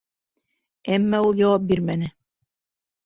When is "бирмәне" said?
1.73-2.09